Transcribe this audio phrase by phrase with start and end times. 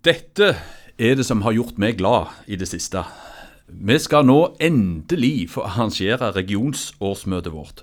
[0.00, 0.54] Dette
[0.96, 3.02] er det som har gjort meg glad i det siste.
[3.68, 7.82] Vi skal nå endelig få arrangere regionsårsmøtet vårt.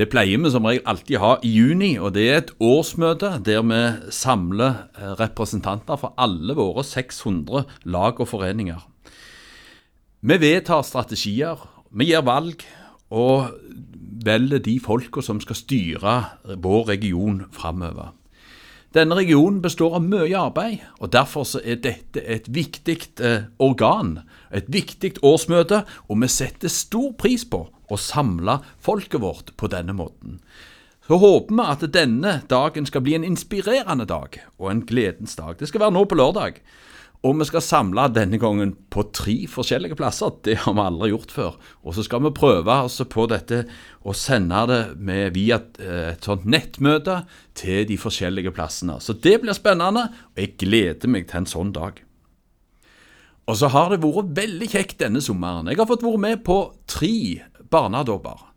[0.00, 3.60] Det pleier vi som regel alltid ha i juni, og det er et årsmøte der
[3.60, 8.80] vi samler eh, representanter fra alle våre 600 lag og foreninger.
[10.24, 11.60] Vi vedtar strategier,
[11.92, 12.64] vi gir valg
[13.12, 13.52] og
[14.24, 16.20] velger de folka som skal styre
[16.56, 18.14] vår region framover.
[18.94, 22.94] Denne regionen består av mye arbeid, og derfor er dette et viktig
[23.26, 24.20] eh, organ,
[24.54, 29.96] et viktig årsmøte, og vi setter stor pris på å samle folket vårt på denne
[29.98, 30.38] måten.
[31.08, 35.58] Så håper vi at denne dagen skal bli en inspirerende dag og en gledens dag.
[35.58, 36.62] Det skal være nå på lørdag.
[37.24, 40.34] Og vi skal samle denne gangen på tre forskjellige plasser.
[40.44, 41.54] Det har vi aldri gjort før.
[41.80, 43.62] Og så skal vi prøve altså på dette
[44.04, 47.22] og sende det med via eh, et sånt nettmøte
[47.56, 48.98] til de forskjellige plassene.
[49.00, 52.02] Så det blir spennende, og jeg gleder meg til en sånn dag.
[53.48, 55.68] Og så har det vært veldig kjekt denne sommeren.
[55.72, 57.14] Jeg har fått være med på tre
[57.72, 58.50] barnedåper.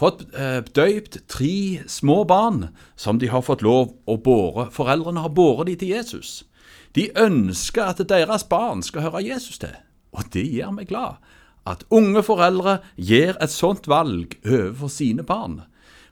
[0.00, 4.70] Fått eh, døypt tre små barn som de har fått lov å båre.
[4.72, 6.38] Foreldrene har båret de til Jesus.
[6.94, 9.74] De ønsker at deres barn skal høre Jesus til,
[10.12, 11.18] og det gjør meg glad.
[11.66, 15.60] At unge foreldre gjør et sånt valg overfor sine barn.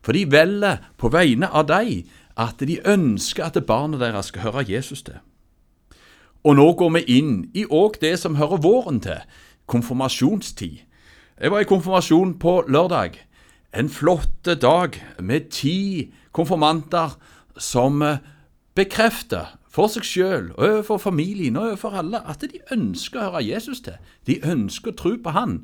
[0.04, 2.04] For de velger på vegne av dem
[2.36, 5.16] at de ønsker at barnet deres skal høre Jesus til.
[6.44, 9.18] Og nå går vi inn i òg det som hører våren til,
[9.66, 10.76] konfirmasjonstid.
[11.40, 13.16] Jeg var i konfirmasjon på lørdag.
[13.74, 17.16] En flott dag med ti konfirmanter
[17.58, 18.04] som
[18.76, 23.82] bekrefter for seg sjøl, overfor familien og overfor alle, at de ønsker å høre Jesus
[23.84, 23.98] til.
[24.24, 25.58] De ønsker å tro på Han.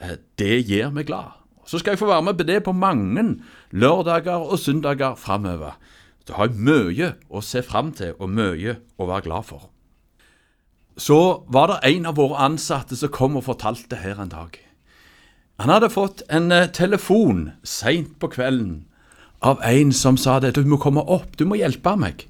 [0.00, 1.36] Eh, det gjør meg glad.
[1.68, 3.26] Så skal jeg få være med på det på mange
[3.70, 5.76] lørdager og søndager framover.
[6.26, 9.68] Da har jeg mye å se fram til og mye å være glad for.
[10.96, 14.56] Så var det en av våre ansatte som kom og fortalte her en dag.
[15.60, 18.86] Han hadde fått en eh, telefon seint på kvelden
[19.44, 22.29] av en som sa det, du må komme opp, du må hjelpe meg.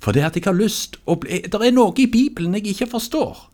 [0.00, 2.92] For det at jeg har lyst å bli Det er noe i Bibelen jeg ikke
[2.96, 3.50] forstår.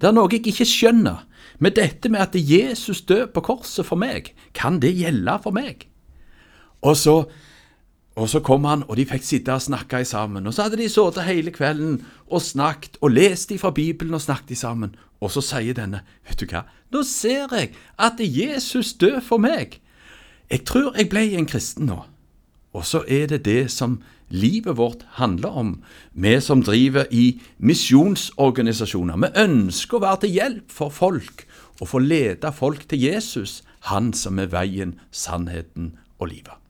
[0.00, 1.24] Det er noe jeg ikke skjønner.
[1.58, 5.86] Med dette med at Jesus døde på korset for meg, kan det gjelde for meg?
[6.84, 7.14] Og så,
[8.16, 10.46] og så kom han, og de fikk sitte og snakke sammen.
[10.46, 14.60] Og så hadde de sittet hele kvelden og snakket, og lest fra Bibelen og snakket
[14.60, 14.96] sammen.
[15.20, 19.80] Og så sier denne, vet du hva, nå ser jeg at Jesus døde for meg.
[20.50, 22.02] Jeg tror jeg ble en kristen nå.
[22.76, 25.72] Og så er det det som livet vårt handler om,
[26.12, 29.16] vi som driver i misjonsorganisasjoner.
[29.22, 31.46] Vi ønsker å være til hjelp for folk
[31.80, 36.65] og få lede folk til Jesus, han som er veien, sannheten og livet.